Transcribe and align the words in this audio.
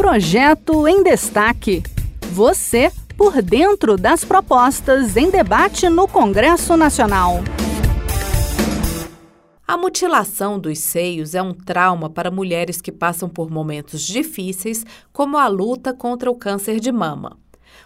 Projeto 0.00 0.88
em 0.88 1.02
Destaque. 1.02 1.82
Você 2.32 2.90
por 3.18 3.42
dentro 3.42 3.98
das 3.98 4.24
propostas 4.24 5.14
em 5.14 5.30
debate 5.30 5.90
no 5.90 6.08
Congresso 6.08 6.74
Nacional. 6.74 7.40
A 9.68 9.76
mutilação 9.76 10.58
dos 10.58 10.78
seios 10.78 11.34
é 11.34 11.42
um 11.42 11.52
trauma 11.52 12.08
para 12.08 12.30
mulheres 12.30 12.80
que 12.80 12.90
passam 12.90 13.28
por 13.28 13.50
momentos 13.50 14.00
difíceis, 14.00 14.86
como 15.12 15.36
a 15.36 15.46
luta 15.48 15.92
contra 15.92 16.30
o 16.30 16.34
câncer 16.34 16.80
de 16.80 16.90
mama. 16.90 17.36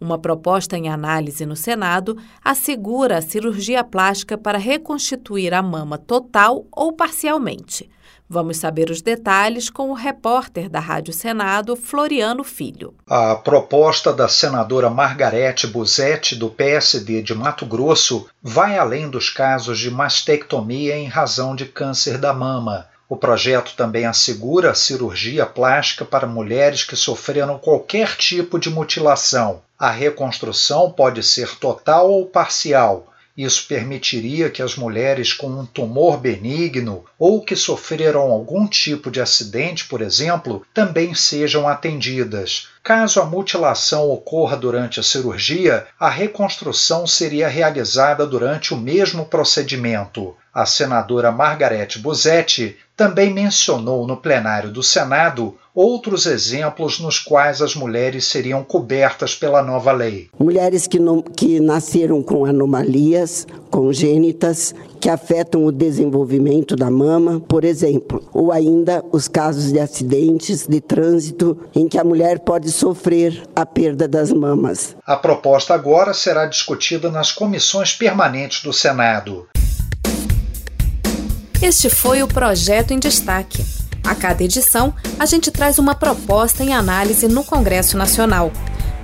Uma 0.00 0.18
proposta 0.18 0.76
em 0.76 0.88
análise 0.88 1.46
no 1.46 1.56
Senado 1.56 2.16
assegura 2.44 3.18
a 3.18 3.22
cirurgia 3.22 3.82
plástica 3.82 4.36
para 4.36 4.58
reconstituir 4.58 5.54
a 5.54 5.62
mama 5.62 5.98
total 5.98 6.66
ou 6.70 6.92
parcialmente. 6.92 7.88
Vamos 8.28 8.56
saber 8.56 8.90
os 8.90 9.00
detalhes 9.00 9.70
com 9.70 9.90
o 9.90 9.94
repórter 9.94 10.68
da 10.68 10.80
Rádio 10.80 11.12
Senado, 11.12 11.76
Floriano 11.76 12.42
Filho. 12.42 12.92
A 13.08 13.36
proposta 13.36 14.12
da 14.12 14.26
senadora 14.26 14.90
Margarete 14.90 15.68
Busetti, 15.68 16.34
do 16.34 16.50
PSD 16.50 17.22
de 17.22 17.34
Mato 17.34 17.64
Grosso, 17.64 18.26
vai 18.42 18.76
além 18.76 19.08
dos 19.08 19.30
casos 19.30 19.78
de 19.78 19.92
mastectomia 19.92 20.96
em 20.96 21.06
razão 21.06 21.54
de 21.54 21.66
câncer 21.66 22.18
da 22.18 22.34
mama. 22.34 22.88
O 23.08 23.16
projeto 23.16 23.74
também 23.76 24.04
assegura 24.04 24.74
cirurgia 24.74 25.46
plástica 25.46 26.04
para 26.04 26.26
mulheres 26.26 26.82
que 26.82 26.96
sofreram 26.96 27.56
qualquer 27.56 28.16
tipo 28.16 28.58
de 28.58 28.68
mutilação. 28.68 29.62
A 29.78 29.90
reconstrução 29.90 30.90
pode 30.90 31.22
ser 31.22 31.56
total 31.56 32.10
ou 32.10 32.26
parcial. 32.26 33.12
Isso 33.36 33.66
permitiria 33.68 34.48
que 34.48 34.62
as 34.62 34.76
mulheres 34.76 35.32
com 35.32 35.48
um 35.48 35.66
tumor 35.66 36.16
benigno 36.16 37.04
ou 37.18 37.42
que 37.42 37.54
sofreram 37.54 38.22
algum 38.22 38.66
tipo 38.66 39.10
de 39.10 39.20
acidente, 39.20 39.84
por 39.84 40.00
exemplo, 40.00 40.66
também 40.72 41.14
sejam 41.14 41.68
atendidas. 41.68 42.68
Caso 42.86 43.20
a 43.20 43.24
mutilação 43.24 44.08
ocorra 44.08 44.56
durante 44.56 45.00
a 45.00 45.02
cirurgia, 45.02 45.88
a 45.98 46.08
reconstrução 46.08 47.04
seria 47.04 47.48
realizada 47.48 48.24
durante 48.24 48.72
o 48.72 48.76
mesmo 48.76 49.24
procedimento. 49.24 50.36
A 50.54 50.64
senadora 50.64 51.32
Margarete 51.32 51.98
Busetti 51.98 52.76
também 52.96 53.34
mencionou 53.34 54.06
no 54.06 54.16
plenário 54.16 54.70
do 54.70 54.84
Senado 54.84 55.58
outros 55.74 56.26
exemplos 56.26 57.00
nos 57.00 57.18
quais 57.18 57.60
as 57.60 57.74
mulheres 57.74 58.24
seriam 58.24 58.62
cobertas 58.62 59.34
pela 59.34 59.62
nova 59.62 59.90
lei. 59.90 60.30
Mulheres 60.38 60.86
que, 60.86 61.00
não, 61.00 61.20
que 61.20 61.58
nasceram 61.58 62.22
com 62.22 62.46
anomalias 62.46 63.46
congênitas 63.76 64.74
que 64.98 65.10
afetam 65.10 65.66
o 65.66 65.70
desenvolvimento 65.70 66.74
da 66.74 66.90
mama, 66.90 67.40
por 67.40 67.62
exemplo, 67.62 68.26
ou 68.32 68.50
ainda 68.50 69.04
os 69.12 69.28
casos 69.28 69.70
de 69.70 69.78
acidentes 69.78 70.66
de 70.66 70.80
trânsito 70.80 71.58
em 71.74 71.86
que 71.86 71.98
a 71.98 72.02
mulher 72.02 72.38
pode 72.38 72.72
sofrer 72.72 73.42
a 73.54 73.66
perda 73.66 74.08
das 74.08 74.32
mamas. 74.32 74.96
A 75.06 75.14
proposta 75.14 75.74
agora 75.74 76.14
será 76.14 76.46
discutida 76.46 77.10
nas 77.10 77.30
comissões 77.30 77.92
permanentes 77.92 78.62
do 78.62 78.72
Senado. 78.72 79.46
Este 81.60 81.90
foi 81.90 82.22
o 82.22 82.26
projeto 82.26 82.94
em 82.94 82.98
destaque. 82.98 83.62
A 84.02 84.14
cada 84.14 84.42
edição, 84.42 84.94
a 85.18 85.26
gente 85.26 85.50
traz 85.50 85.78
uma 85.78 85.94
proposta 85.94 86.64
em 86.64 86.72
análise 86.72 87.28
no 87.28 87.44
Congresso 87.44 87.98
Nacional. 87.98 88.50